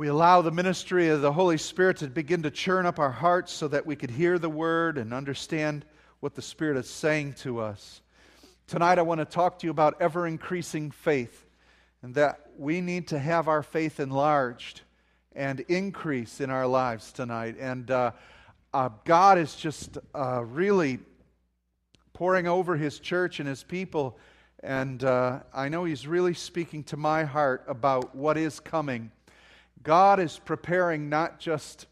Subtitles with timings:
[0.00, 3.52] we allow the ministry of the Holy Spirit to begin to churn up our hearts
[3.52, 5.84] so that we could hear the word and understand
[6.20, 8.00] what the Spirit is saying to us.
[8.66, 11.44] Tonight, I want to talk to you about ever increasing faith
[12.00, 14.80] and that we need to have our faith enlarged
[15.36, 17.56] and increase in our lives tonight.
[17.60, 18.12] And uh,
[18.72, 21.00] uh, God is just uh, really
[22.14, 24.18] pouring over His church and His people.
[24.62, 29.10] And uh, I know He's really speaking to my heart about what is coming.
[29.82, 31.86] God is preparing not just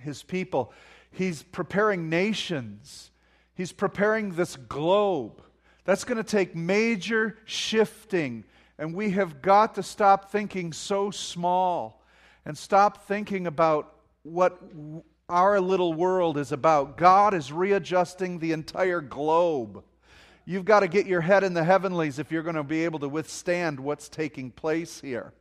[0.00, 0.72] his people,
[1.10, 3.10] he's preparing nations,
[3.54, 5.42] he's preparing this globe.
[5.84, 8.44] That's going to take major shifting.
[8.78, 12.02] And we have got to stop thinking so small
[12.44, 14.60] and stop thinking about what
[15.28, 16.96] our little world is about.
[16.96, 19.82] God is readjusting the entire globe.
[20.44, 23.00] You've got to get your head in the heavenlies if you're going to be able
[23.00, 25.32] to withstand what's taking place here.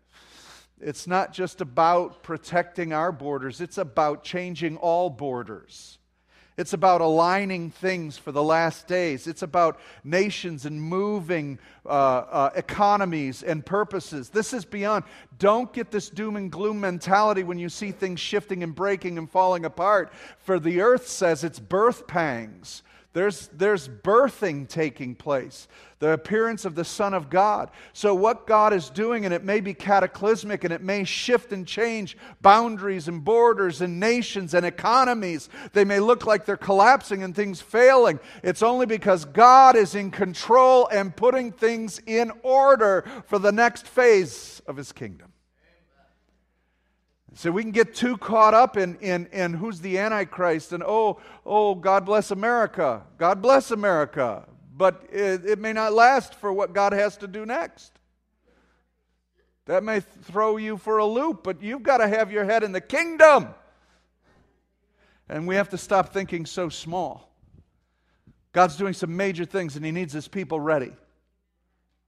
[0.79, 5.97] It's not just about protecting our borders, it's about changing all borders.
[6.57, 9.27] It's about aligning things for the last days.
[9.27, 14.29] It's about nations and moving uh, uh, economies and purposes.
[14.29, 15.03] This is beyond.
[15.37, 19.29] Don't get this doom and gloom mentality when you see things shifting and breaking and
[19.29, 20.11] falling apart.
[20.39, 22.81] For the earth says it's birth pangs.
[23.13, 25.67] There's, there's birthing taking place,
[25.99, 27.71] the appearance of the Son of God.
[27.93, 31.65] So, what God is doing, and it may be cataclysmic and it may shift and
[31.65, 35.49] change boundaries and borders and nations and economies.
[35.73, 38.19] They may look like they're collapsing and things failing.
[38.43, 43.87] It's only because God is in control and putting things in order for the next
[43.87, 45.33] phase of His kingdom.
[47.37, 51.21] So we can get too caught up in, in, in who's the Antichrist and oh,
[51.45, 53.03] oh, God bless America.
[53.19, 54.43] God bless America.
[54.75, 57.91] But it, it may not last for what God has to do next.
[59.65, 62.71] That may throw you for a loop, but you've got to have your head in
[62.71, 63.49] the kingdom.
[65.29, 67.31] And we have to stop thinking so small.
[68.51, 70.91] God's doing some major things and He needs His people ready.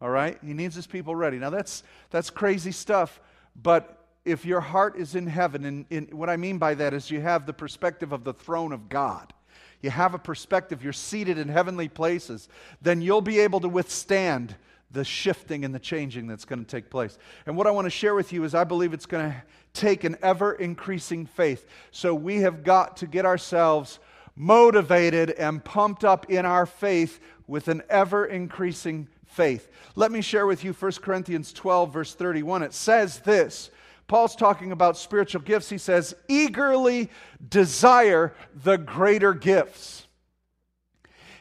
[0.02, 0.40] All right?
[0.44, 1.38] He needs His people ready.
[1.38, 3.22] Now, that's, that's crazy stuff,
[3.56, 3.99] but
[4.30, 7.22] if your heart is in heaven, and, and what I mean by that is you
[7.22, 9.34] have the perspective of the throne of God,
[9.82, 12.50] you have a perspective, you're seated in heavenly places,
[12.82, 14.56] then you'll be able to withstand
[14.92, 17.18] the shifting and the changing that's going to take place.
[17.46, 20.04] And what I want to share with you is I believe it's going to take
[20.04, 21.66] an ever increasing faith.
[21.92, 24.00] So we have got to get ourselves
[24.36, 29.70] motivated and pumped up in our faith with an ever increasing faith.
[29.96, 32.64] Let me share with you 1 Corinthians 12, verse 31.
[32.64, 33.70] It says this
[34.10, 35.70] Paul's talking about spiritual gifts.
[35.70, 37.10] He says, eagerly
[37.48, 40.08] desire the greater gifts.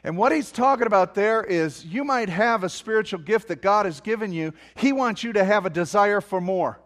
[0.05, 3.87] And what he's talking about there is you might have a spiritual gift that God
[3.87, 4.53] has given you.
[4.77, 6.79] He wants you to have a desire for more.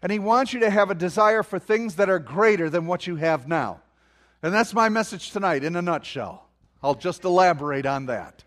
[0.00, 3.08] And he wants you to have a desire for things that are greater than what
[3.08, 3.80] you have now.
[4.44, 6.46] And that's my message tonight in a nutshell.
[6.84, 8.44] I'll just elaborate on that.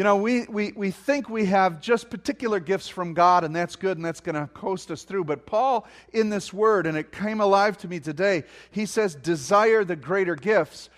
[0.00, 3.76] You know, we, we, we think we have just particular gifts from God, and that's
[3.76, 5.24] good, and that's going to coast us through.
[5.24, 9.84] But Paul, in this word, and it came alive to me today, he says, desire
[9.84, 10.88] the greater gifts.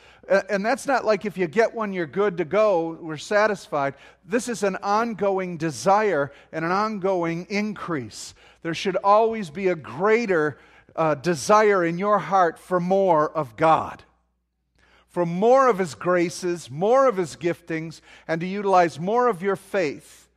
[0.48, 3.94] And that's not like if you get one, you're good to go, we're satisfied.
[4.24, 8.34] This is an ongoing desire and an ongoing increase.
[8.62, 10.58] There should always be a greater
[10.94, 14.04] uh, desire in your heart for more of God
[15.12, 19.56] for more of His graces, more of His giftings, and to utilize more of your
[19.56, 20.28] faith.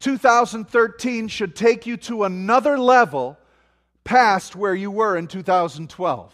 [0.00, 3.38] 2013 should take you to another level
[4.04, 6.32] past where you were in 2012.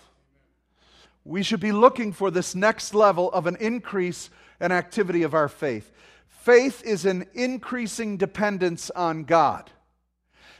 [1.24, 5.48] We should be looking for this next level of an increase and activity of our
[5.48, 5.92] faith.
[6.26, 9.70] Faith is an increasing dependence on God.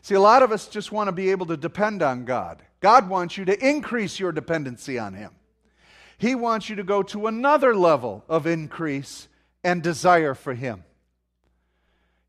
[0.03, 2.63] See, a lot of us just want to be able to depend on God.
[2.81, 5.33] God wants you to increase your dependency on Him.
[6.21, 9.27] He wants you to go to another level of increase
[9.65, 10.85] and desire for Him.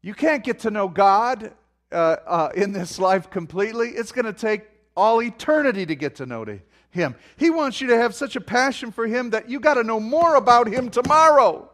[0.01, 1.51] You can't get to know God
[1.91, 1.95] uh,
[2.25, 3.89] uh, in this life completely.
[3.89, 4.61] It's going to take
[4.95, 6.45] all eternity to get to know
[6.91, 7.15] Him.
[7.35, 9.99] He wants you to have such a passion for Him that you got to know
[9.99, 11.69] more about Him tomorrow.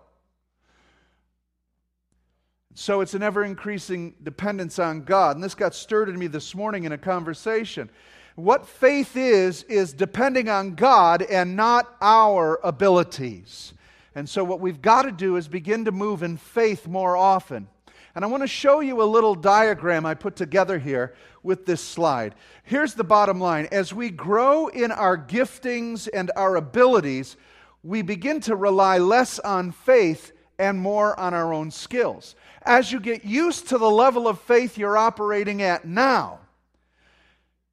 [2.73, 5.35] So it's an ever increasing dependence on God.
[5.35, 7.91] And this got stirred in me this morning in a conversation.
[8.37, 13.73] What faith is, is depending on God and not our abilities.
[14.13, 17.67] And so, what we've got to do is begin to move in faith more often.
[18.13, 21.81] And I want to show you a little diagram I put together here with this
[21.81, 22.35] slide.
[22.61, 27.37] Here's the bottom line as we grow in our giftings and our abilities,
[27.81, 32.35] we begin to rely less on faith and more on our own skills.
[32.61, 36.41] As you get used to the level of faith you're operating at now,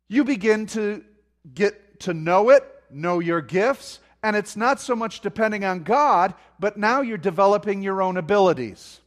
[0.08, 1.04] you begin to
[1.54, 6.34] get to know it, know your gifts, and it's not so much depending on God,
[6.58, 9.00] but now you're developing your own abilities.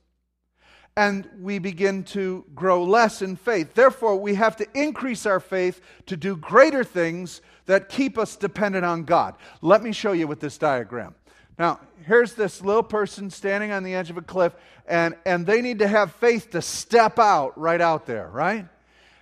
[0.95, 3.73] And we begin to grow less in faith.
[3.73, 8.85] Therefore, we have to increase our faith to do greater things that keep us dependent
[8.85, 9.35] on God.
[9.61, 11.15] Let me show you with this diagram.
[11.59, 14.53] Now, here's this little person standing on the edge of a cliff,
[14.87, 18.67] and, and they need to have faith to step out right out there, right?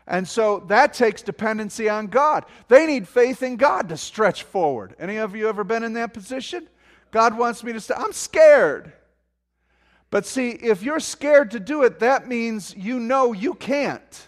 [0.07, 2.45] And so that takes dependency on God.
[2.67, 4.95] They need faith in God to stretch forward.
[4.99, 6.67] Any of you ever been in that position?
[7.11, 8.93] God wants me to say, I'm scared.
[10.11, 14.27] But see, if you're scared to do it, that means you know you can't.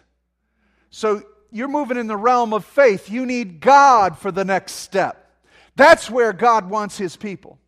[0.89, 1.21] So
[1.51, 3.09] you're moving in the realm of faith.
[3.09, 5.31] You need God for the next step.
[5.75, 7.59] That's where God wants his people.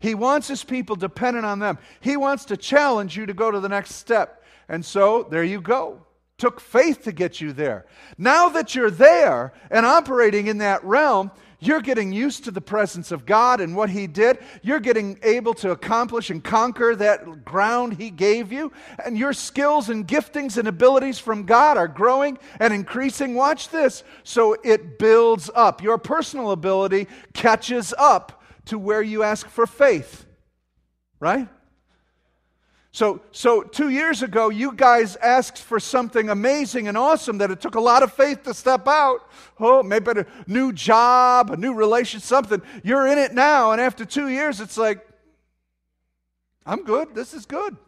[0.00, 1.78] He wants his people dependent on them.
[2.00, 4.42] He wants to challenge you to go to the next step.
[4.68, 6.04] And so there you go
[6.42, 7.86] took faith to get you there.
[8.18, 11.30] Now that you're there and operating in that realm,
[11.60, 14.38] you're getting used to the presence of God and what He did.
[14.60, 18.72] You're getting able to accomplish and conquer that ground He gave you.
[19.06, 23.36] And your skills and giftings and abilities from God are growing and increasing.
[23.36, 24.02] Watch this.
[24.24, 25.80] So it builds up.
[25.80, 30.26] Your personal ability catches up to where you ask for faith.
[31.20, 31.46] Right?
[32.94, 37.58] So, so two years ago, you guys asked for something amazing and awesome that it
[37.58, 39.30] took a lot of faith to step out.
[39.58, 42.60] Oh, maybe a new job, a new relationship, something.
[42.84, 45.06] You're in it now, and after two years, it's like,
[46.66, 47.14] I'm good.
[47.14, 47.78] This is good.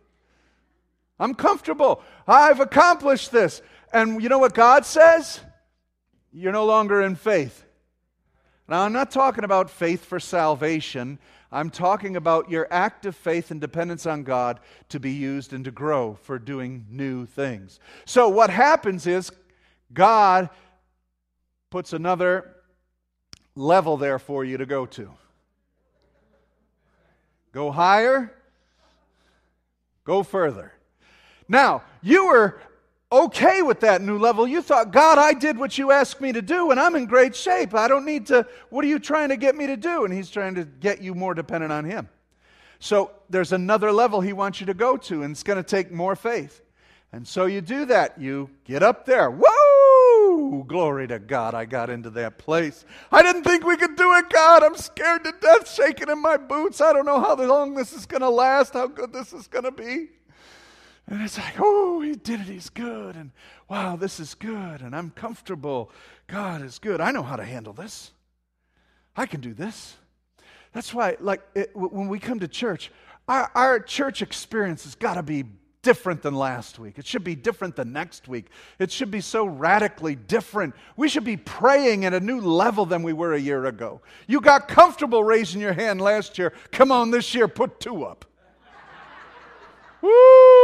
[1.20, 2.02] I'm comfortable.
[2.26, 3.60] I've accomplished this.
[3.92, 5.38] And you know what God says?
[6.32, 7.64] You're no longer in faith.
[8.66, 11.18] Now, I'm not talking about faith for salvation.
[11.54, 14.58] I'm talking about your active faith and dependence on God
[14.88, 17.78] to be used and to grow for doing new things.
[18.06, 19.30] So, what happens is
[19.92, 20.50] God
[21.70, 22.56] puts another
[23.54, 25.12] level there for you to go to.
[27.52, 28.34] Go higher,
[30.02, 30.72] go further.
[31.46, 32.60] Now, you were
[33.14, 34.46] okay with that new level.
[34.46, 37.34] You thought, God, I did what you asked me to do, and I'm in great
[37.36, 37.74] shape.
[37.74, 40.04] I don't need to, what are you trying to get me to do?
[40.04, 42.08] And He's trying to get you more dependent on Him.
[42.80, 45.92] So there's another level He wants you to go to, and it's going to take
[45.92, 46.60] more faith.
[47.12, 48.20] And so you do that.
[48.20, 49.30] You get up there.
[49.30, 50.64] Whoa!
[50.66, 52.84] Glory to God, I got into that place.
[53.12, 54.64] I didn't think we could do it, God.
[54.64, 56.80] I'm scared to death, shaking in my boots.
[56.80, 59.64] I don't know how long this is going to last, how good this is going
[59.64, 60.08] to be.
[61.06, 62.46] And it's like, oh, he did it.
[62.46, 63.16] He's good.
[63.16, 63.30] And
[63.68, 64.80] wow, this is good.
[64.80, 65.90] And I'm comfortable.
[66.26, 67.00] God is good.
[67.00, 68.12] I know how to handle this.
[69.16, 69.96] I can do this.
[70.72, 72.90] That's why, like, it, when we come to church,
[73.28, 75.44] our, our church experience has got to be
[75.82, 76.98] different than last week.
[76.98, 78.46] It should be different than next week.
[78.78, 80.74] It should be so radically different.
[80.96, 84.00] We should be praying at a new level than we were a year ago.
[84.26, 86.54] You got comfortable raising your hand last year.
[86.72, 88.24] Come on, this year, put two up.
[90.00, 90.63] Woo!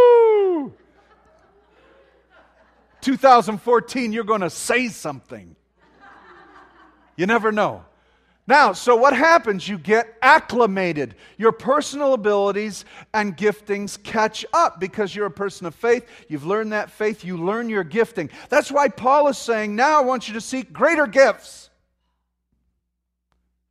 [3.00, 5.56] 2014, you're going to say something.
[7.16, 7.84] You never know.
[8.46, 9.68] Now, so what happens?
[9.68, 11.14] You get acclimated.
[11.38, 16.04] Your personal abilities and giftings catch up because you're a person of faith.
[16.28, 17.24] You've learned that faith.
[17.24, 18.28] You learn your gifting.
[18.48, 21.70] That's why Paul is saying, now I want you to seek greater gifts.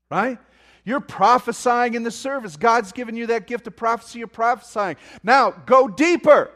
[0.09, 0.37] Right?
[0.85, 2.55] You're prophesying in the service.
[2.55, 4.19] God's given you that gift of prophecy.
[4.19, 4.95] You're prophesying.
[5.23, 6.51] Now, go deeper,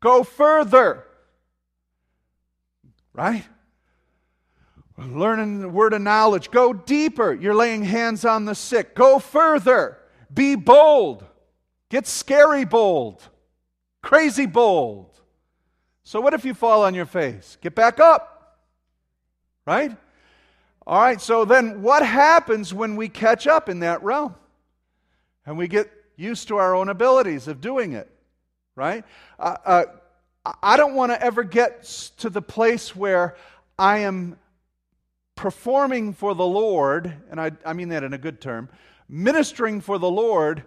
[0.00, 1.04] go further.
[3.12, 3.44] Right?
[4.98, 6.50] Learning the word of knowledge.
[6.50, 7.32] Go deeper.
[7.32, 8.94] You're laying hands on the sick.
[8.94, 9.98] Go further.
[10.32, 11.24] Be bold.
[11.88, 13.22] Get scary bold.
[14.02, 15.20] Crazy bold.
[16.04, 17.56] So, what if you fall on your face?
[17.60, 18.58] Get back up.
[19.66, 19.96] Right?
[20.86, 24.34] All right, so then what happens when we catch up in that realm?
[25.46, 28.10] And we get used to our own abilities of doing it,
[28.74, 29.04] right?
[29.38, 29.84] Uh, uh,
[30.44, 31.84] I don't want to ever get
[32.18, 33.36] to the place where
[33.78, 34.38] I am
[35.36, 38.68] performing for the Lord, and I, I mean that in a good term,
[39.08, 40.64] ministering for the Lord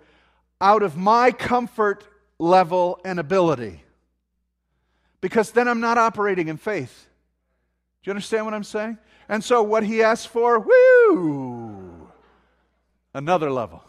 [0.62, 2.08] out of my comfort
[2.40, 3.84] level and ability.
[5.20, 7.08] Because then I'm not operating in faith.
[8.04, 8.98] Do you understand what I'm saying?
[9.28, 12.10] And so what he asks for, whoo,
[13.14, 13.84] another level.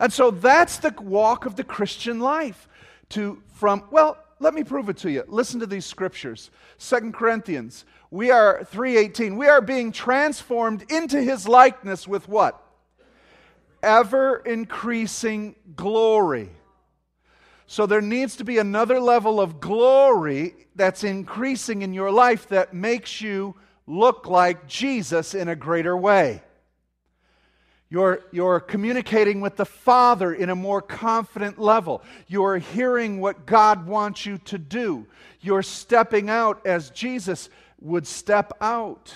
[0.00, 2.68] And so that's the walk of the Christian life.
[3.10, 5.24] To from well, let me prove it to you.
[5.26, 6.50] Listen to these scriptures.
[6.76, 7.86] Second Corinthians.
[8.10, 9.38] We are 318.
[9.38, 12.62] We are being transformed into his likeness with what?
[13.82, 16.50] Ever increasing glory.
[17.66, 22.74] So there needs to be another level of glory that's increasing in your life that
[22.74, 23.54] makes you
[23.86, 26.42] look like Jesus in a greater way.
[27.90, 32.02] You're, you're communicating with the Father in a more confident level.
[32.26, 35.06] You're hearing what God wants you to do.
[35.40, 37.48] You're stepping out as Jesus
[37.80, 39.14] would step out.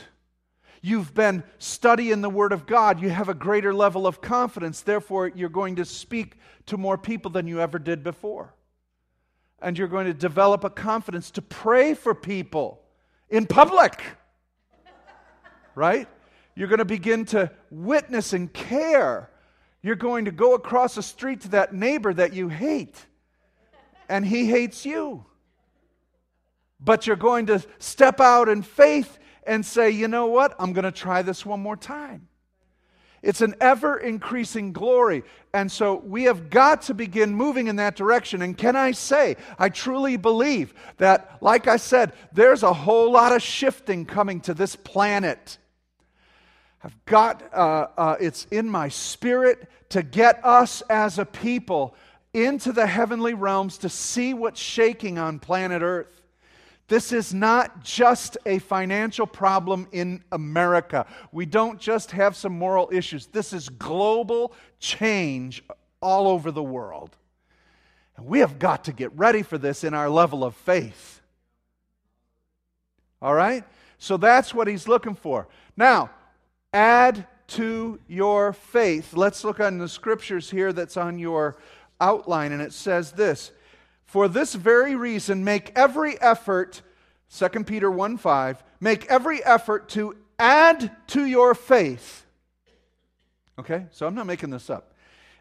[0.81, 3.01] You've been studying the Word of God.
[3.01, 4.83] You have a greater level of confidence.
[4.83, 8.55] Therefore, you're going to speak to more people than you ever did before.
[9.61, 12.81] And you're going to develop a confidence to pray for people
[13.29, 14.03] in public.
[15.75, 16.09] Right?
[16.59, 19.31] You're going to begin to witness and care.
[19.81, 22.97] You're going to go across the street to that neighbor that you hate,
[24.09, 25.25] and he hates you.
[26.81, 30.57] But you're going to step out in faith and say, you know what?
[30.59, 32.27] I'm going to try this one more time.
[33.23, 35.23] It's an ever increasing glory.
[35.55, 38.43] And so we have got to begin moving in that direction.
[38.43, 43.31] And can I say, I truly believe that, like I said, there's a whole lot
[43.31, 45.59] of shifting coming to this planet.
[46.83, 51.95] I've got, uh, uh, it's in my spirit to get us as a people
[52.33, 56.23] into the heavenly realms to see what's shaking on planet Earth.
[56.87, 61.07] This is not just a financial problem in America.
[61.33, 63.27] We don't just have some moral issues.
[63.27, 65.63] This is global change
[66.01, 67.17] all over the world.
[68.17, 71.21] And we have got to get ready for this in our level of faith.
[73.21, 73.65] All right?
[73.99, 75.47] So that's what he's looking for.
[75.77, 76.11] Now,
[76.73, 79.15] add to your faith.
[79.15, 81.57] Let's look on the scriptures here that's on your
[82.01, 83.53] outline, and it says this
[84.09, 86.81] for this very reason, make every effort,
[87.31, 92.25] 2 Peter 1 5, make every effort to add to your faith.
[93.59, 94.95] Okay, so I'm not making this up.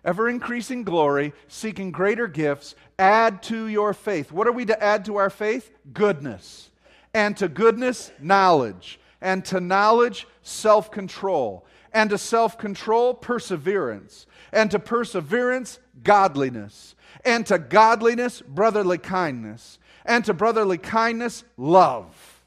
[0.04, 4.34] Ever increasing glory, seeking greater gifts, add to your faith.
[4.34, 5.72] What are we to add to our faith?
[5.94, 6.70] Goodness.
[7.14, 9.00] And to goodness, knowledge.
[9.22, 11.66] And to knowledge, self control.
[11.94, 14.28] And to self control, perseverance.
[14.52, 16.96] And to perseverance, godliness
[17.26, 22.44] and to godliness, brotherly kindness, and to brotherly kindness, love.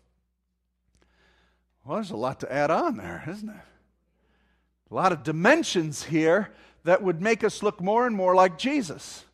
[1.85, 3.55] Well, there's a lot to add on there, isn't it?
[4.91, 6.51] A lot of dimensions here
[6.85, 9.25] that would make us look more and more like Jesus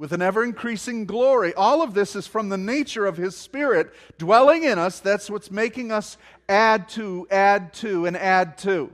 [0.00, 1.52] with an ever increasing glory.
[1.52, 4.98] All of this is from the nature of His Spirit dwelling in us.
[4.98, 6.16] That's what's making us
[6.48, 8.90] add to, add to, and add to.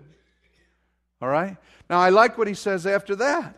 [1.22, 1.56] All right?
[1.88, 3.56] Now, I like what He says after that.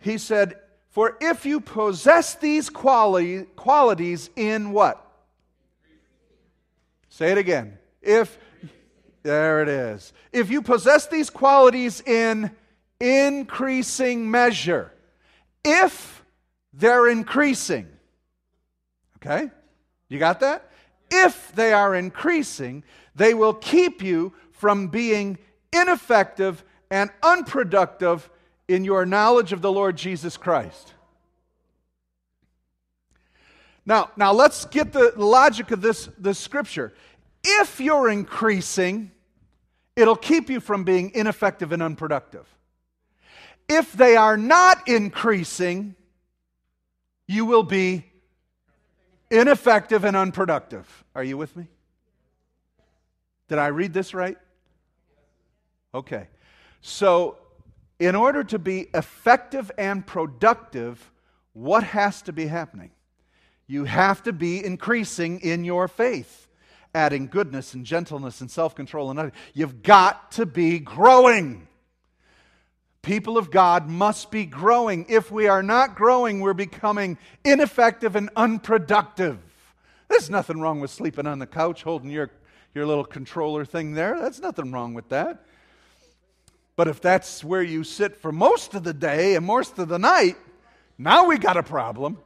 [0.00, 0.56] He said,
[0.90, 5.02] For if you possess these quali- qualities in what?
[7.08, 7.78] Say it again.
[8.02, 8.36] If,
[9.22, 10.12] there it is.
[10.30, 12.50] If you possess these qualities in
[13.00, 14.92] increasing measure,
[15.64, 16.20] if
[16.76, 17.86] they're increasing,
[19.16, 19.50] okay?
[20.08, 20.70] You got that?
[21.10, 22.82] If they are increasing,
[23.14, 25.38] they will keep you from being
[25.72, 28.28] ineffective and unproductive
[28.68, 30.94] in your knowledge of the Lord Jesus Christ.
[33.86, 36.94] Now, now let's get the logic of this, this scripture.
[37.44, 39.10] If you're increasing,
[39.94, 42.46] it'll keep you from being ineffective and unproductive.
[43.68, 45.94] If they are not increasing,
[47.26, 48.04] you will be
[49.30, 51.04] ineffective and unproductive.
[51.14, 51.68] Are you with me?
[53.48, 54.38] Did I read this right?
[55.94, 56.28] Okay.
[56.80, 57.38] So
[57.98, 61.10] in order to be effective and productive,
[61.52, 62.90] what has to be happening?
[63.66, 66.48] You have to be increasing in your faith,
[66.94, 69.32] adding goodness and gentleness and self control and other.
[69.54, 71.68] You've got to be growing.
[73.04, 75.04] People of God must be growing.
[75.10, 79.38] If we are not growing, we're becoming ineffective and unproductive.
[80.08, 82.30] There's nothing wrong with sleeping on the couch holding your,
[82.74, 84.18] your little controller thing there.
[84.18, 85.44] That's nothing wrong with that.
[86.76, 89.98] But if that's where you sit for most of the day and most of the
[89.98, 90.38] night,
[90.96, 92.16] now we got a problem.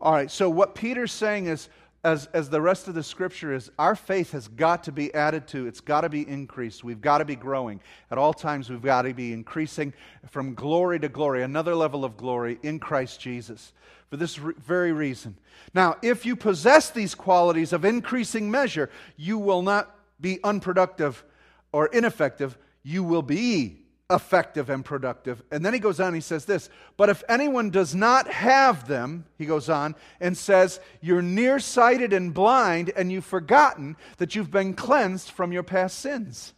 [0.00, 1.70] All right, so what Peter's saying is,
[2.04, 5.48] as, as the rest of the scripture is, our faith has got to be added
[5.48, 5.66] to.
[5.66, 6.84] It's got to be increased.
[6.84, 7.80] We've got to be growing.
[8.10, 9.94] At all times, we've got to be increasing
[10.28, 13.72] from glory to glory, another level of glory in Christ Jesus.
[14.10, 15.36] For this re- very reason.
[15.72, 21.24] Now, if you possess these qualities of increasing measure, you will not be unproductive
[21.72, 23.83] or ineffective, you will be
[24.14, 25.42] effective and productive.
[25.50, 29.26] And then he goes on, he says this But if anyone does not have them,
[29.36, 34.74] he goes on and says, You're nearsighted and blind, and you've forgotten that you've been
[34.74, 36.54] cleansed from your past sins.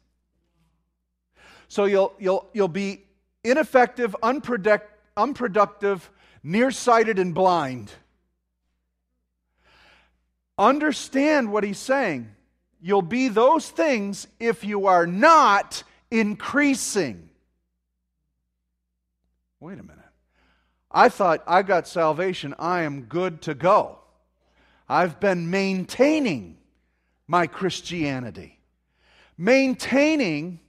[1.68, 3.02] So you'll, you'll, you'll be
[3.42, 6.10] ineffective, unproductive,
[6.42, 7.90] nearsighted, and blind.
[10.58, 12.30] Understand what he's saying.
[12.80, 17.28] You'll be those things if you are not increasing.
[19.60, 20.04] Wait a minute.
[20.90, 22.54] I thought I got salvation.
[22.58, 23.98] I am good to go.
[24.88, 26.58] I've been maintaining
[27.26, 28.58] my Christianity.
[29.36, 30.60] Maintaining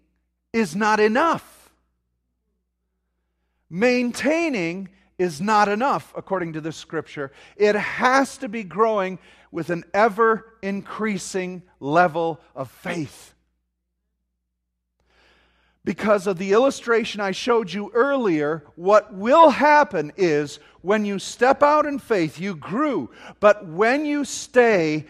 [0.53, 1.71] is not enough.
[3.69, 7.31] Maintaining is not enough, according to this scripture.
[7.55, 9.19] It has to be growing
[9.51, 13.33] with an ever increasing level of faith.
[15.87, 21.63] Because of the illustration I showed you earlier, what will happen is when you step
[21.63, 23.09] out in faith, you grew.
[23.39, 25.05] But when you stay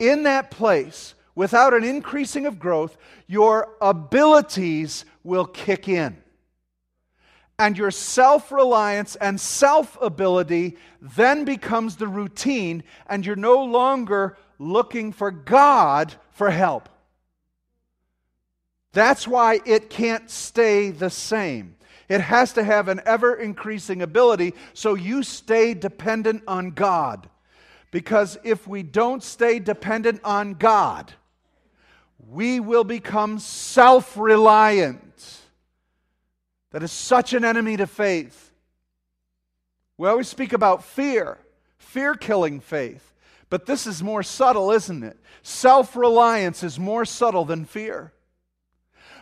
[0.00, 2.96] in that place without an increasing of growth,
[3.28, 6.16] your abilities will kick in
[7.56, 14.36] and your self reliance and self ability then becomes the routine, and you're no longer
[14.58, 16.88] looking for God for help.
[18.96, 21.76] That's why it can't stay the same.
[22.08, 27.28] It has to have an ever increasing ability so you stay dependent on God.
[27.90, 31.12] Because if we don't stay dependent on God,
[32.26, 35.40] we will become self reliant
[36.70, 38.50] that is such an enemy to faith.
[39.98, 41.36] We always speak about fear,
[41.76, 43.12] fear killing faith.
[43.50, 45.18] But this is more subtle, isn't it?
[45.42, 48.14] Self reliance is more subtle than fear.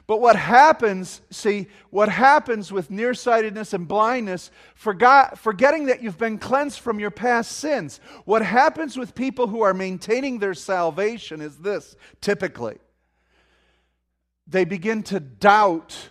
[0.06, 6.38] But what happens, see, what happens with nearsightedness and blindness, forgot, forgetting that you've been
[6.38, 11.56] cleansed from your past sins, what happens with people who are maintaining their salvation is
[11.58, 12.78] this typically.
[14.46, 16.10] They begin to doubt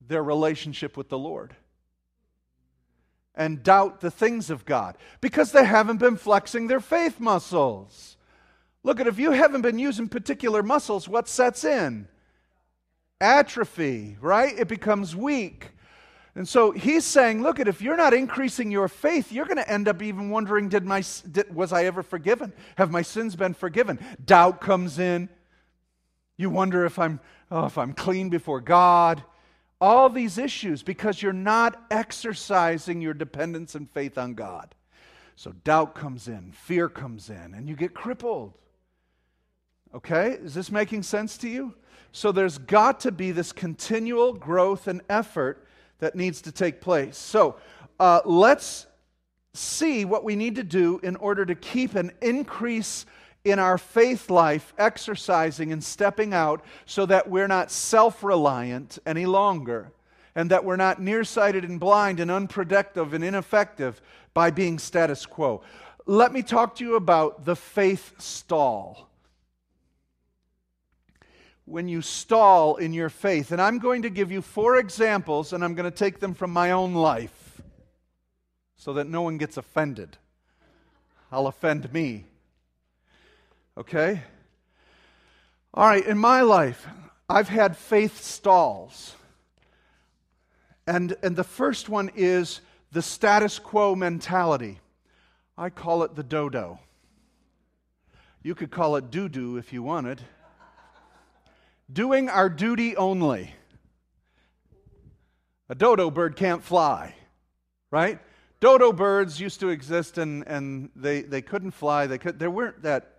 [0.00, 1.56] their relationship with the Lord
[3.34, 8.16] and doubt the things of God because they haven't been flexing their faith muscles.
[8.84, 12.06] Look at if you haven't been using particular muscles, what sets in?
[13.22, 14.58] Atrophy, right?
[14.58, 15.70] It becomes weak.
[16.34, 19.70] And so he's saying, look at if you're not increasing your faith, you're going to
[19.70, 22.52] end up even wondering, did my did, was I ever forgiven?
[22.76, 23.98] Have my sins been forgiven?
[24.24, 25.28] Doubt comes in.
[26.36, 29.22] You wonder if I'm oh, if I'm clean before God
[29.82, 34.76] all these issues because you're not exercising your dependence and faith on God.
[35.34, 38.54] So doubt comes in, fear comes in, and you get crippled.
[39.92, 40.38] Okay?
[40.40, 41.74] Is this making sense to you?
[42.12, 45.66] So there's got to be this continual growth and effort
[45.98, 47.16] that needs to take place.
[47.16, 47.56] So
[47.98, 48.86] uh, let's
[49.54, 53.06] see what we need to do in order to keep an increase
[53.44, 59.26] in our faith life exercising and stepping out so that we're not self reliant any
[59.26, 59.90] longer
[60.34, 64.00] and that we're not nearsighted and blind and unproductive and ineffective
[64.32, 65.62] by being status quo.
[66.06, 69.08] Let me talk to you about the faith stall.
[71.72, 75.64] When you stall in your faith, and I'm going to give you four examples, and
[75.64, 77.62] I'm going to take them from my own life
[78.76, 80.18] so that no one gets offended.
[81.32, 82.26] I'll offend me.
[83.78, 84.20] Okay?
[85.72, 86.86] All right, in my life,
[87.26, 89.14] I've had faith stalls.
[90.86, 94.78] And, and the first one is the status quo mentality.
[95.56, 96.80] I call it the dodo.
[98.42, 100.20] You could call it doo doo if you wanted.
[101.92, 103.54] Doing our duty only.
[105.68, 107.14] A dodo bird can't fly,
[107.90, 108.18] right?
[108.60, 112.06] Dodo birds used to exist and, and they, they couldn't fly.
[112.06, 113.18] They, could, they weren't that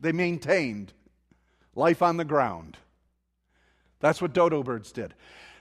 [0.00, 0.92] they maintained
[1.74, 2.76] life on the ground.
[4.00, 5.14] That's what dodo birds did.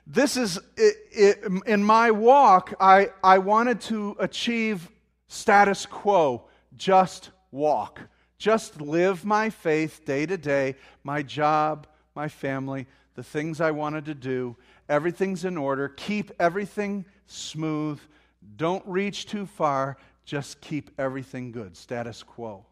[0.06, 4.90] This is, it, it, in my walk, I, I wanted to achieve
[5.28, 8.00] status quo, just walk,
[8.38, 14.06] just live my faith day to day, my job, my family, the things I wanted
[14.06, 14.56] to do.
[14.90, 15.88] Everything's in order.
[15.88, 18.00] Keep everything smooth.
[18.56, 19.98] Don't reach too far.
[20.26, 21.78] Just keep everything good.
[21.78, 22.66] Status quo.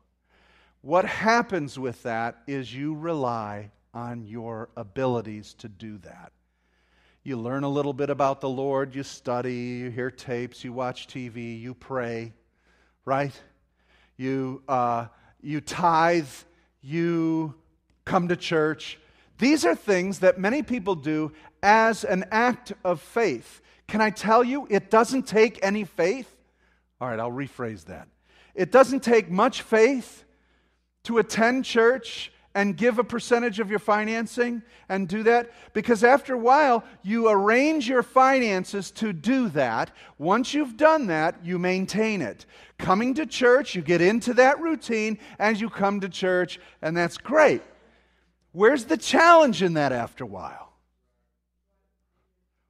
[0.81, 6.31] What happens with that is you rely on your abilities to do that.
[7.23, 11.08] You learn a little bit about the Lord, you study, you hear tapes, you watch
[11.08, 12.34] TV, you pray,
[13.05, 13.34] right?
[14.17, 15.08] You, uh,
[15.39, 16.29] you tithe,
[16.81, 17.53] you
[18.05, 18.99] come to church.
[19.38, 23.62] These are things that many people do as an act of faith.
[23.88, 26.36] Can I tell you, it doesn't take any faith?
[27.02, 28.08] All right, I'll rephrase that.
[28.54, 30.24] It doesn't take much faith
[31.04, 35.52] to attend church and give a percentage of your financing and do that?
[35.74, 39.91] Because after a while, you arrange your finances to do that.
[40.17, 42.45] Once you've done that, you maintain it.
[42.78, 47.17] Coming to church, you get into that routine as you come to church, and that's
[47.17, 47.62] great.
[48.56, 50.72] Where's the challenge in that after a while?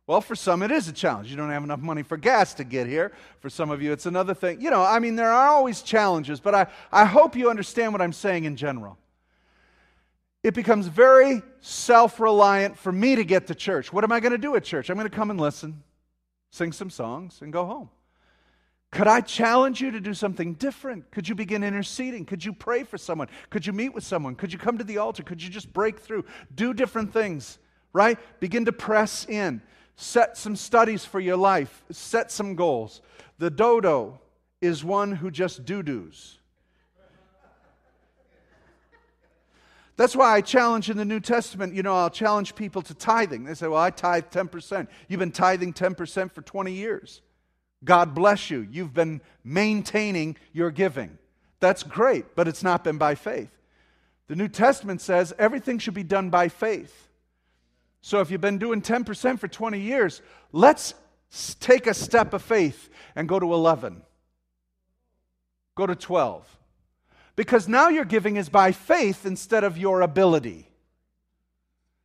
[0.08, 1.30] Well, for some, it is a challenge.
[1.30, 3.12] You don't have enough money for gas to get here.
[3.40, 4.62] For some of you, it's another thing.
[4.62, 8.02] You know, I mean, there are always challenges, but I, I hope you understand what
[8.02, 8.98] I'm saying in general.
[10.42, 13.94] It becomes very self reliant for me to get to church.
[13.94, 14.90] What am I going to do at church?
[14.90, 15.84] I'm going to come and listen,
[16.50, 17.90] sing some songs, and go home.
[18.96, 21.12] Could I challenge you to do something different?
[21.12, 22.24] Could you begin interceding?
[22.24, 23.28] Could you pray for someone?
[23.50, 24.36] Could you meet with someone?
[24.36, 25.22] Could you come to the altar?
[25.22, 26.24] Could you just break through?
[26.56, 27.60] Do different things,
[27.92, 28.18] right?
[28.40, 29.62] Begin to press in.
[29.98, 31.84] Set some studies for your life.
[31.92, 33.02] Set some goals.
[33.38, 34.22] The dodo
[34.62, 36.40] is one who just doo doos.
[39.98, 43.44] That's why I challenge in the New Testament, you know, I'll challenge people to tithing.
[43.44, 44.88] They say, well, I tithe 10%.
[45.10, 47.22] You've been tithing 10% for 20 years.
[47.86, 48.68] God bless you.
[48.70, 51.18] You've been maintaining your giving.
[51.60, 53.52] That's great, but it's not been by faith.
[54.28, 57.08] The New Testament says everything should be done by faith.
[58.02, 60.22] So if you've been doing 10% for 20 years,
[60.52, 60.94] let's
[61.60, 64.02] take a step of faith and go to 11.
[65.76, 66.58] Go to 12.
[67.36, 70.70] Because now your giving is by faith instead of your ability.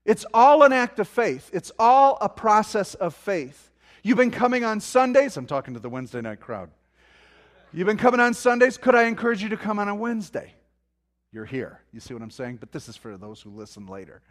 [0.05, 3.69] It's all an act of faith, it's all a process of faith.
[4.02, 5.36] You've been coming on Sundays.
[5.36, 6.70] I'm talking to the Wednesday night crowd.
[7.72, 8.76] You've been coming on Sundays.
[8.76, 10.54] Could I encourage you to come on a Wednesday?
[11.32, 11.80] You're here.
[11.92, 12.56] You see what I'm saying?
[12.56, 14.22] But this is for those who listen later.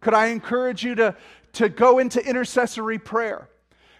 [0.00, 1.14] Could I encourage you to,
[1.54, 3.48] to go into intercessory prayer?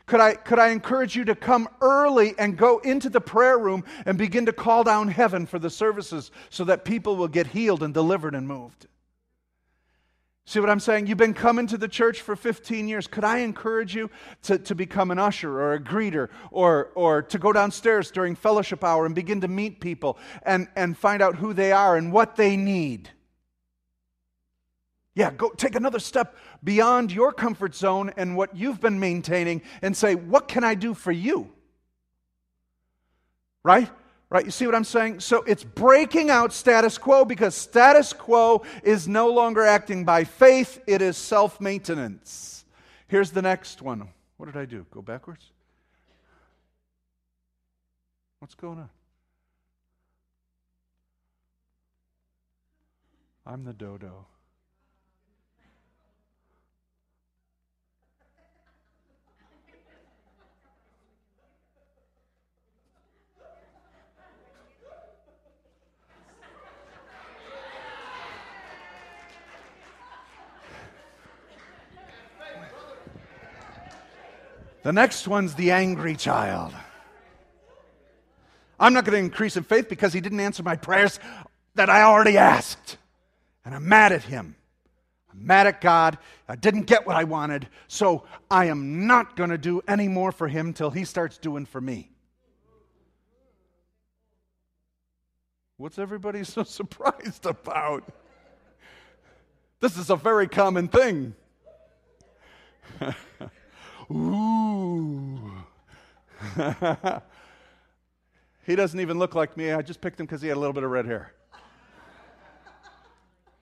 [0.06, 3.84] Could I, could I encourage you to come early and go into the prayer room
[4.06, 7.82] and begin to call down heaven for the services so that people will get healed
[7.82, 8.88] and delivered and moved?
[10.50, 11.06] See what I'm saying?
[11.06, 13.06] You've been coming to the church for 15 years.
[13.06, 14.10] Could I encourage you
[14.42, 18.82] to, to become an usher or a greeter or, or to go downstairs during fellowship
[18.82, 22.34] hour and begin to meet people and, and find out who they are and what
[22.34, 23.10] they need?
[25.14, 26.34] Yeah, go take another step
[26.64, 30.94] beyond your comfort zone and what you've been maintaining and say, what can I do
[30.94, 31.52] for you?
[33.62, 33.88] Right?
[34.30, 34.44] Right?
[34.44, 35.18] You see what I'm saying?
[35.20, 40.80] So it's breaking out status quo because status quo is no longer acting by faith,
[40.86, 42.64] it is self maintenance.
[43.08, 44.08] Here's the next one.
[44.36, 44.86] What did I do?
[44.92, 45.50] Go backwards?
[48.38, 48.88] What's going on?
[53.44, 54.26] I'm the dodo.
[74.90, 76.74] The next one's the angry child.
[78.80, 81.20] I'm not going to increase in faith because he didn't answer my prayers
[81.76, 82.96] that I already asked.
[83.64, 84.56] And I'm mad at him.
[85.30, 86.18] I'm mad at God.
[86.48, 90.32] I didn't get what I wanted, so I am not going to do any more
[90.32, 92.10] for him till he starts doing for me.
[95.76, 98.12] What's everybody so surprised about?
[99.78, 101.36] This is a very common thing.
[104.12, 104.69] Ooh.
[108.66, 109.72] he doesn't even look like me.
[109.72, 111.32] I just picked him because he had a little bit of red hair.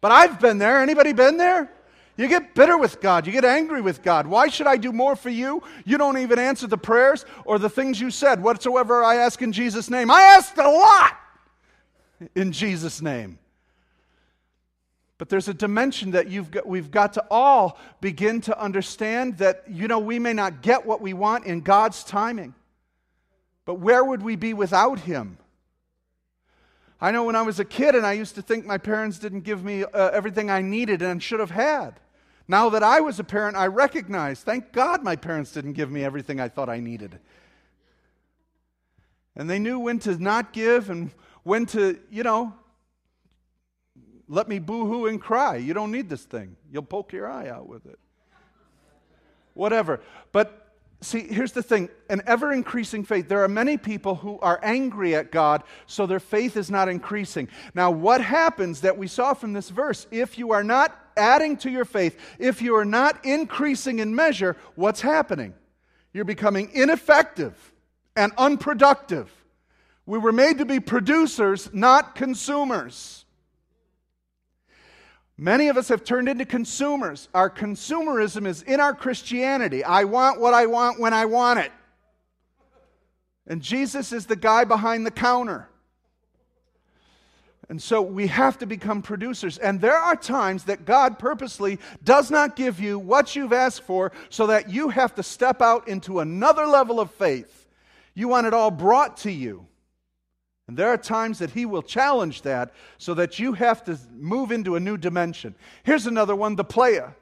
[0.01, 0.81] But I've been there.
[0.81, 1.71] Anybody been there?
[2.17, 3.27] You get bitter with God.
[3.27, 4.27] You get angry with God.
[4.27, 5.63] Why should I do more for you?
[5.85, 8.43] You don't even answer the prayers or the things you said.
[8.43, 10.11] Whatsoever I ask in Jesus' name.
[10.11, 11.17] I asked a lot
[12.35, 13.39] in Jesus' name.
[15.19, 19.65] But there's a dimension that you've got, we've got to all begin to understand that,
[19.69, 22.55] you know, we may not get what we want in God's timing.
[23.65, 25.39] But where would we be without Him?
[27.01, 29.41] I know when I was a kid and I used to think my parents didn't
[29.41, 32.01] give me uh, everything I needed and should have had.
[32.47, 36.03] Now that I was a parent, I recognize, thank God my parents didn't give me
[36.03, 37.19] everything I thought I needed.
[39.37, 41.11] And they knew when to not give and
[41.43, 42.55] when to, you know,
[44.29, 45.57] let me boo hoo and cry.
[45.57, 46.57] You don't need this thing.
[46.71, 47.99] You'll poke your eye out with it.
[49.55, 50.01] Whatever.
[50.33, 50.69] But
[51.01, 53.29] see, here's the thing an ever increasing faith.
[53.29, 57.49] There are many people who are angry at God, so their faith is not increasing.
[57.75, 60.07] Now, what happens that we saw from this verse?
[60.11, 64.57] If you are not adding to your faith, if you are not increasing in measure,
[64.75, 65.55] what's happening?
[66.13, 67.73] You're becoming ineffective
[68.15, 69.33] and unproductive.
[70.07, 73.25] We were made to be producers, not consumers.
[75.41, 77.29] Many of us have turned into consumers.
[77.33, 79.85] Our consumerism is in our Christianity.
[79.85, 81.71] I want what I want when I want it.
[83.47, 85.69] And Jesus is the guy behind the counter.
[87.69, 89.59] And so we have to become producers.
[89.59, 94.11] And there are times that God purposely does not give you what you've asked for
[94.31, 97.67] so that you have to step out into another level of faith.
[98.13, 99.67] You want it all brought to you.
[100.69, 104.53] And there are times that he will challenge that so that you have to move
[104.53, 105.55] into a new dimension.
[105.83, 107.17] Here's another one the player.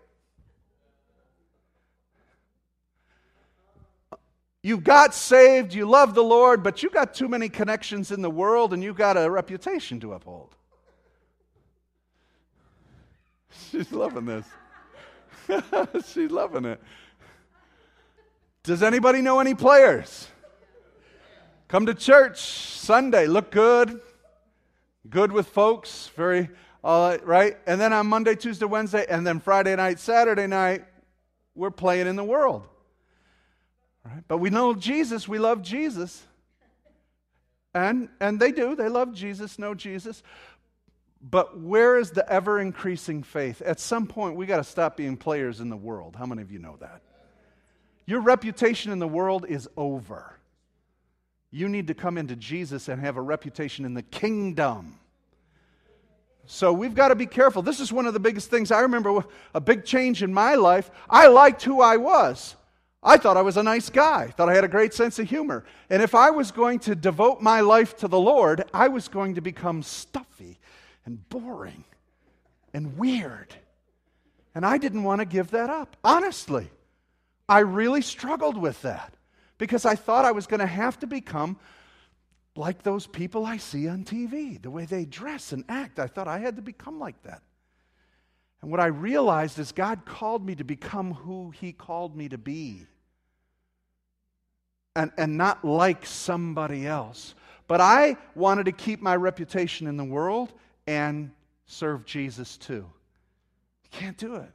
[4.62, 8.30] You got saved, you love the Lord, but you got too many connections in the
[8.30, 10.56] world and you got a reputation to uphold.
[13.70, 14.46] She's loving this.
[16.12, 16.80] She's loving it.
[18.64, 20.26] Does anybody know any players?
[21.68, 24.00] Come to church Sunday, look good,
[25.10, 26.48] good with folks, very,
[26.84, 27.56] uh, right?
[27.66, 30.84] And then on Monday, Tuesday, Wednesday, and then Friday night, Saturday night,
[31.56, 32.68] we're playing in the world.
[34.04, 34.22] Right?
[34.28, 36.22] But we know Jesus, we love Jesus.
[37.74, 40.22] And, and they do, they love Jesus, know Jesus.
[41.20, 43.60] But where is the ever increasing faith?
[43.60, 46.14] At some point, we got to stop being players in the world.
[46.16, 47.02] How many of you know that?
[48.06, 50.35] Your reputation in the world is over.
[51.50, 54.98] You need to come into Jesus and have a reputation in the kingdom.
[56.46, 57.62] So we've got to be careful.
[57.62, 58.70] This is one of the biggest things.
[58.70, 60.90] I remember a big change in my life.
[61.10, 62.56] I liked who I was.
[63.02, 65.64] I thought I was a nice guy, thought I had a great sense of humor.
[65.90, 69.36] And if I was going to devote my life to the Lord, I was going
[69.36, 70.58] to become stuffy
[71.04, 71.84] and boring
[72.74, 73.54] and weird.
[74.56, 75.96] And I didn't want to give that up.
[76.02, 76.68] Honestly,
[77.48, 79.14] I really struggled with that
[79.58, 81.58] because I thought I was going to have to become
[82.56, 85.98] like those people I see on TV, the way they dress and act.
[85.98, 87.42] I thought I had to become like that.
[88.62, 92.38] And what I realized is God called me to become who He called me to
[92.38, 92.86] be.
[94.94, 97.34] And, and not like somebody else.
[97.68, 100.52] But I wanted to keep my reputation in the world
[100.86, 101.32] and
[101.66, 102.86] serve Jesus too.
[103.84, 104.50] You can't do it.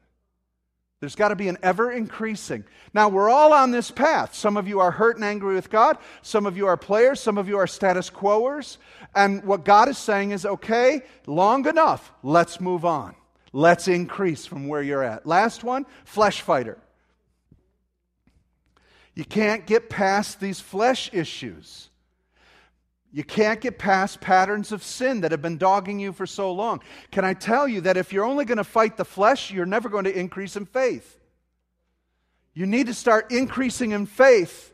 [1.01, 2.63] There's got to be an ever increasing.
[2.93, 4.35] Now, we're all on this path.
[4.35, 5.97] Some of you are hurt and angry with God.
[6.21, 7.19] Some of you are players.
[7.19, 8.77] Some of you are status quoers.
[9.15, 12.13] And what God is saying is okay, long enough.
[12.21, 13.15] Let's move on.
[13.51, 15.25] Let's increase from where you're at.
[15.25, 16.77] Last one flesh fighter.
[19.15, 21.89] You can't get past these flesh issues.
[23.13, 26.81] You can't get past patterns of sin that have been dogging you for so long.
[27.11, 29.89] Can I tell you that if you're only going to fight the flesh, you're never
[29.89, 31.19] going to increase in faith?
[32.53, 34.71] You need to start increasing in faith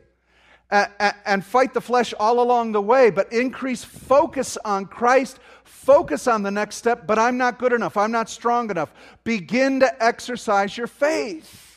[0.70, 6.42] and fight the flesh all along the way, but increase focus on Christ, focus on
[6.42, 7.06] the next step.
[7.06, 8.92] But I'm not good enough, I'm not strong enough.
[9.24, 11.67] Begin to exercise your faith.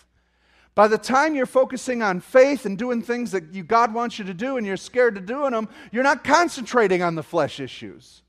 [0.73, 4.25] By the time you're focusing on faith and doing things that you, God wants you
[4.25, 8.21] to do and you're scared to doing them, you're not concentrating on the flesh issues.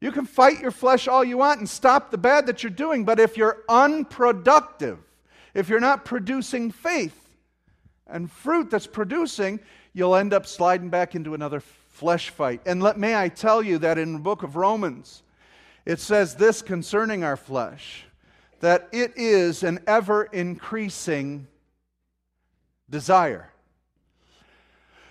[0.00, 3.04] You can fight your flesh all you want and stop the bad that you're doing,
[3.04, 4.98] but if you're unproductive,
[5.54, 7.30] if you're not producing faith
[8.06, 9.60] and fruit that's producing,
[9.94, 12.60] you'll end up sliding back into another flesh fight.
[12.66, 15.22] And let may I tell you that in the book of Romans,
[15.86, 18.04] it says this concerning our flesh
[18.62, 21.48] that it is an ever increasing
[22.88, 23.50] desire.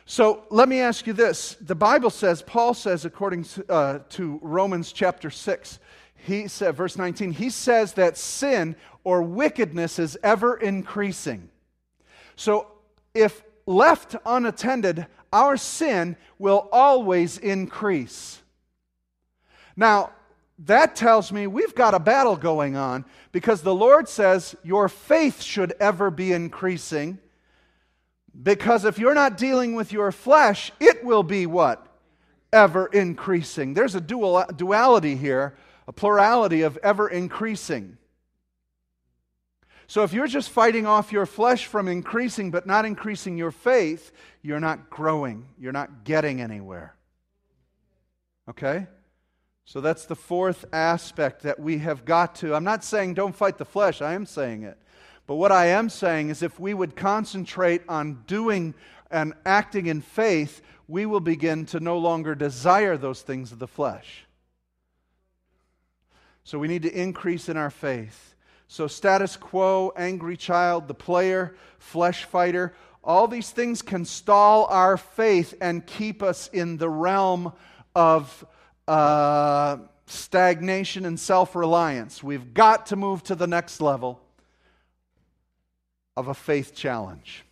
[0.06, 1.58] So let me ask you this.
[1.60, 5.80] The Bible says, Paul says, according to, uh, to Romans chapter 6,
[6.16, 11.50] he said, verse 19, he says that sin or wickedness is ever increasing.
[12.38, 12.68] So
[13.14, 18.42] if left unattended, our sin will always increase.
[19.76, 20.12] Now,
[20.66, 25.42] that tells me we've got a battle going on because the Lord says your faith
[25.42, 27.18] should ever be increasing.
[28.44, 31.86] Because if you're not dealing with your flesh, it will be what?
[32.54, 33.74] Ever increasing.
[33.74, 35.56] There's a dual, duality here,
[35.88, 37.98] a plurality of ever increasing.
[39.88, 44.12] So if you're just fighting off your flesh from increasing but not increasing your faith,
[44.42, 45.48] you're not growing.
[45.60, 46.96] You're not getting anywhere.
[48.48, 48.88] Okay?
[49.72, 52.54] So that's the fourth aspect that we have got to.
[52.54, 54.78] I'm not saying don't fight the flesh, I am saying it.
[55.28, 58.74] But what I am saying is if we would concentrate on doing
[59.10, 63.68] and acting in faith, we will begin to no longer desire those things of the
[63.68, 64.26] flesh.
[66.44, 68.36] So we need to increase in our faith.
[68.68, 72.74] So, status quo, angry child, the player, flesh fighter,
[73.06, 77.54] all these things can stall our faith and keep us in the realm
[77.96, 78.46] of
[78.88, 82.24] uh, stagnation and self reliance.
[82.24, 84.20] We've got to move to the next level
[86.18, 87.46] of a faith challenge.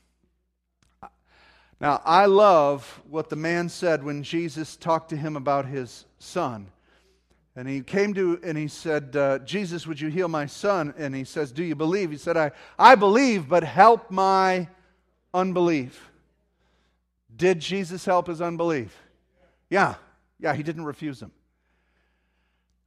[1.81, 6.67] Now, I love what the man said when Jesus talked to him about his son.
[7.55, 10.93] And he came to and he said, uh, Jesus, would you heal my son?
[10.97, 12.11] And he says, Do you believe?
[12.11, 14.67] He said, I, I believe, but help my
[15.33, 16.09] unbelief.
[17.35, 18.95] Did Jesus help his unbelief?
[19.69, 19.95] Yeah.
[20.39, 21.31] Yeah, he didn't refuse him.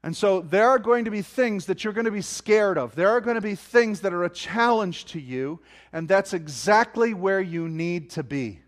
[0.05, 2.97] And so there are going to be things that you're going to be scared of.
[2.97, 5.61] There are going to be things that are a challenge to you,
[5.93, 8.61] and that's exactly where you need to be.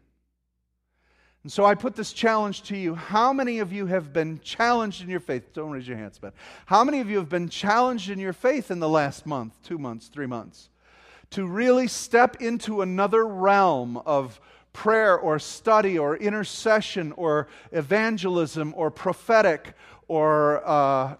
[1.43, 2.95] And so I put this challenge to you.
[2.95, 5.53] How many of you have been challenged in your faith?
[5.53, 6.35] Don't raise your hands, but
[6.67, 9.77] how many of you have been challenged in your faith in the last month, two
[9.77, 10.71] months, three months?
[11.31, 14.41] To really step into another realm of
[14.75, 19.73] prayer or study or intercession or evangelism or prophetic
[20.09, 21.17] or uh,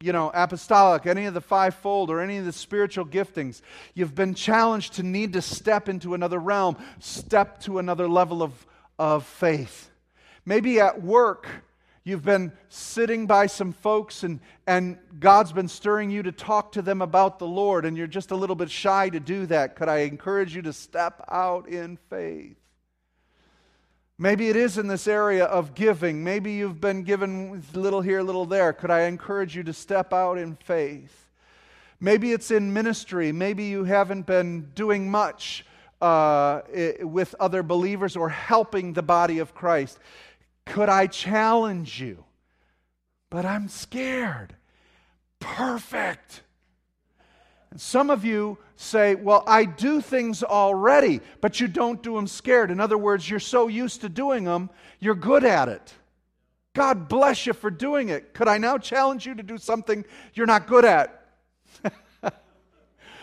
[0.00, 3.62] you know, apostolic, any of the fivefold, or any of the spiritual giftings,
[3.94, 8.66] you've been challenged to need to step into another realm, step to another level of,
[8.98, 9.90] of faith.
[10.44, 11.48] Maybe at work,
[12.04, 16.82] you've been sitting by some folks and, and God's been stirring you to talk to
[16.82, 19.76] them about the Lord, and you're just a little bit shy to do that.
[19.76, 22.58] Could I encourage you to step out in faith?
[24.18, 26.24] Maybe it is in this area of giving.
[26.24, 28.72] Maybe you've been given little here, little there.
[28.72, 31.26] Could I encourage you to step out in faith?
[32.00, 33.30] Maybe it's in ministry.
[33.30, 35.66] Maybe you haven't been doing much
[36.00, 36.62] uh,
[37.00, 39.98] with other believers or helping the body of Christ.
[40.64, 42.24] Could I challenge you?
[43.28, 44.54] But I'm scared.
[45.40, 46.42] Perfect.
[47.76, 52.70] Some of you say, Well, I do things already, but you don't do them scared.
[52.70, 55.94] In other words, you're so used to doing them, you're good at it.
[56.74, 58.34] God bless you for doing it.
[58.34, 61.24] Could I now challenge you to do something you're not good at?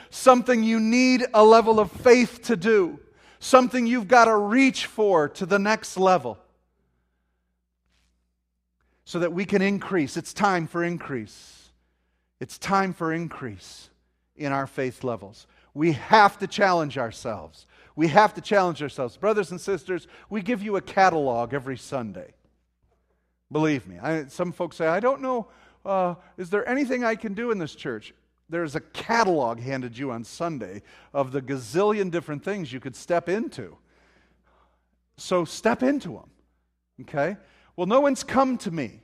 [0.09, 2.99] something you need a level of faith to do,
[3.39, 6.39] something you've got to reach for to the next level
[9.05, 10.17] so that we can increase.
[10.17, 11.69] It's time for increase.
[12.39, 13.89] It's time for increase
[14.35, 15.47] in our faith levels.
[15.73, 17.65] We have to challenge ourselves.
[17.95, 19.17] We have to challenge ourselves.
[19.17, 22.33] Brothers and sisters, we give you a catalog every Sunday.
[23.51, 23.99] Believe me.
[23.99, 25.47] I, some folks say, I don't know,
[25.85, 28.13] uh, is there anything I can do in this church?
[28.49, 30.81] There's a catalog handed you on Sunday
[31.13, 33.77] of the gazillion different things you could step into.
[35.17, 36.29] So step into them.
[37.01, 37.37] Okay?
[37.75, 39.01] Well, no one's come to me.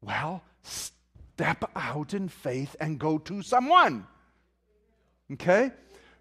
[0.00, 4.06] Well, step out in faith and go to someone.
[5.32, 5.72] Okay?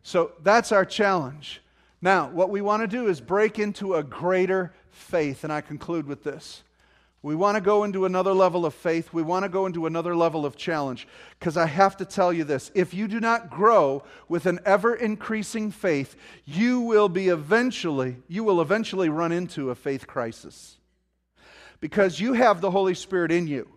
[0.03, 1.61] So that's our challenge.
[2.01, 6.05] Now, what we want to do is break into a greater faith, and I conclude
[6.05, 6.63] with this.
[7.23, 9.11] We want to go into another level of faith.
[9.11, 11.07] We want to go into another level of challenge.
[11.37, 14.95] Because I have to tell you this if you do not grow with an ever
[14.95, 16.15] increasing faith,
[16.45, 20.77] you will be eventually, you will eventually run into a faith crisis.
[21.81, 23.67] Because you have the Holy Spirit in you.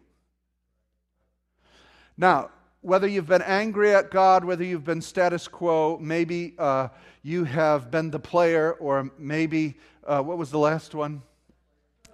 [2.17, 2.51] Now,
[2.83, 6.89] whether you've been angry at God, whether you've been status quo, maybe uh,
[7.23, 11.23] you have been the player, or maybe, uh, what was the last one?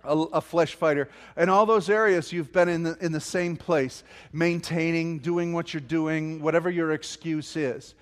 [0.02, 1.08] A, a, flesh fighter.
[1.36, 5.74] In all those areas, you've been in the, in the same place, maintaining, doing what
[5.74, 7.94] you're doing, whatever your excuse is.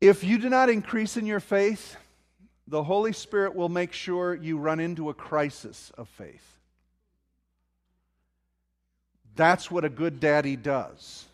[0.00, 1.96] If you do not increase in your faith,
[2.66, 6.58] the Holy Spirit will make sure you run into a crisis of faith.
[9.36, 11.26] That's what a good daddy does.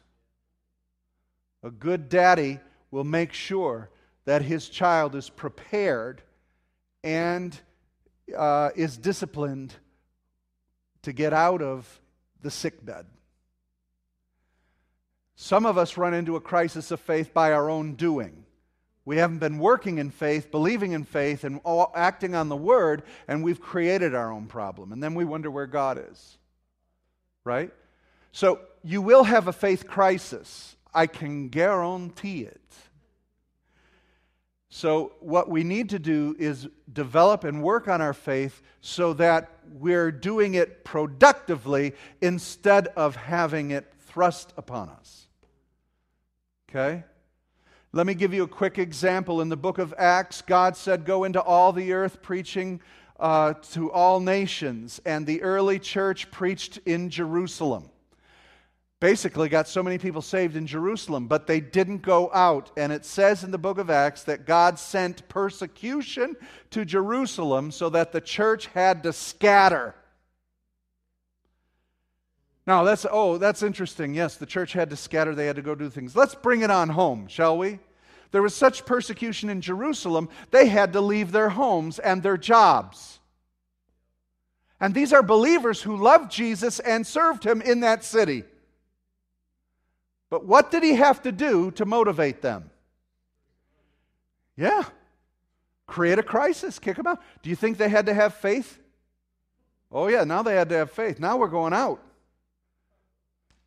[1.63, 3.91] A good daddy will make sure
[4.25, 6.23] that his child is prepared
[7.03, 7.59] and
[8.37, 9.75] uh, is disciplined
[11.03, 12.01] to get out of
[12.43, 13.07] the sick bed.
[15.37, 18.45] Some of us run into a crisis of faith by our own doing.
[19.05, 21.61] We haven't been working in faith, believing in faith, and
[21.95, 24.93] acting on the word, and we've created our own problem.
[24.93, 26.39] And then we wonder where God is.
[27.45, 27.73] Right?
[28.33, 30.76] So you will have a faith crisis.
[30.97, 32.61] I can guarantee it.
[34.71, 39.51] So, what we need to do is develop and work on our faith so that
[39.73, 45.27] we're doing it productively instead of having it thrust upon us.
[46.69, 47.05] Okay?
[47.93, 49.41] Let me give you a quick example.
[49.41, 52.81] In the book of Acts, God said, Go into all the earth preaching
[53.21, 55.01] uh, to all nations.
[55.05, 57.91] And the early church preached in Jerusalem
[59.01, 62.71] basically got so many people saved in Jerusalem, but they didn't go out.
[62.77, 66.35] And it says in the book of Acts that God sent persecution
[66.71, 69.95] to Jerusalem so that the church had to scatter.
[72.67, 74.15] Now, that's, oh, that's interesting.
[74.15, 76.17] Yes, the church had to scatter, they had to go do things.
[76.17, 77.79] Let's bring it on home, shall we?
[78.33, 83.21] There was such persecution in Jerusalem, they had to leave their homes and their jobs.
[84.81, 88.45] And these are believers who loved Jesus and served him in that city.
[90.31, 92.71] But what did he have to do to motivate them?
[94.57, 94.85] Yeah.
[95.87, 97.23] Create a crisis, kick them out.
[97.43, 98.79] Do you think they had to have faith?
[99.93, 101.21] Oh, yeah, now they had to have faith.
[101.21, 102.03] Now we're going out.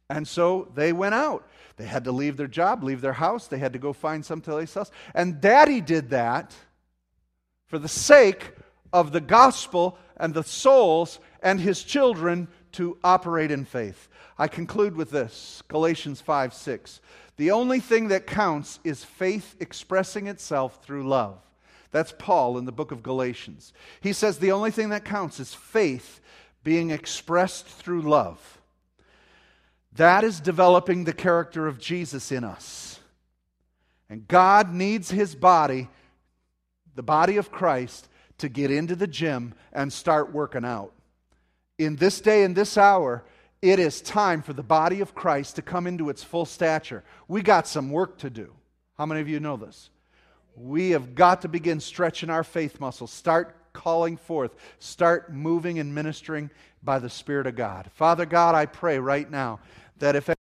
[0.10, 1.48] And so they went out.
[1.78, 3.48] They had to leave their job, leave their house.
[3.48, 4.92] They had to go find someplace else.
[5.14, 6.54] And daddy did that
[7.68, 8.52] for the sake
[8.92, 14.08] of the gospel and the souls and his children to operate in faith.
[14.38, 17.02] I conclude with this Galatians 5 6.
[17.38, 21.38] The only thing that counts is faith expressing itself through love.
[21.92, 23.74] That's Paul in the book of Galatians.
[24.02, 26.20] He says the only thing that counts is faith
[26.64, 28.60] being expressed through love.
[29.94, 33.00] That is developing the character of Jesus in us.
[34.10, 35.88] And God needs his body,
[36.96, 38.08] the body of Christ,
[38.40, 40.94] to get into the gym and start working out.
[41.80, 43.24] In this day and this hour,
[43.62, 47.04] it is time for the body of Christ to come into its full stature.
[47.28, 48.54] We got some work to do.
[48.98, 49.90] How many of you know this?
[50.56, 55.96] We have got to begin stretching our faith muscles, start calling forth, start moving and
[55.96, 56.52] ministering
[56.84, 57.90] by the Spirit of God.
[57.94, 59.60] Father God, I pray right now
[60.00, 60.30] that if